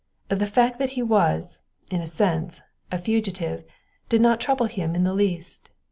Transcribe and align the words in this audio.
The 0.29 0.47
fact 0.47 0.79
that 0.79 0.93
he 0.97 1.03
was, 1.03 1.61
in 1.91 2.01
a 2.01 2.07
sense, 2.07 2.63
a 2.91 2.97
fugitive 2.97 3.63
did 4.09 4.19
not 4.19 4.41
trouble 4.41 4.65
him 4.65 4.95
in 4.95 5.03
the 5.03 5.13
least. 5.13 5.69